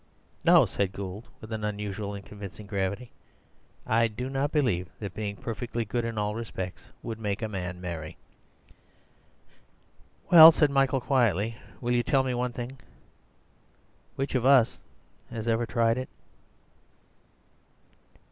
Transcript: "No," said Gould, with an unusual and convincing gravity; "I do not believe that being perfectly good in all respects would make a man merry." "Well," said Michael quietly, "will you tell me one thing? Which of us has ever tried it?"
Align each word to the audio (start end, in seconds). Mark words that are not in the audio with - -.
"No," 0.43 0.65
said 0.65 0.93
Gould, 0.93 1.27
with 1.41 1.51
an 1.51 1.63
unusual 1.63 2.15
and 2.15 2.25
convincing 2.25 2.65
gravity; 2.65 3.11
"I 3.85 4.07
do 4.07 4.31
not 4.31 4.51
believe 4.51 4.87
that 4.99 5.13
being 5.13 5.35
perfectly 5.35 5.85
good 5.85 6.05
in 6.05 6.17
all 6.17 6.33
respects 6.33 6.85
would 7.03 7.19
make 7.19 7.43
a 7.43 7.47
man 7.47 7.79
merry." 7.79 8.17
"Well," 10.31 10.51
said 10.51 10.71
Michael 10.71 11.01
quietly, 11.01 11.55
"will 11.81 11.93
you 11.93 12.01
tell 12.01 12.23
me 12.23 12.33
one 12.33 12.51
thing? 12.51 12.79
Which 14.15 14.33
of 14.33 14.43
us 14.43 14.79
has 15.29 15.47
ever 15.47 15.67
tried 15.67 15.99
it?" 15.99 16.09